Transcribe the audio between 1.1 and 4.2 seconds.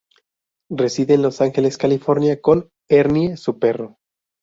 en Los Ángeles, California con Ernie, su perro.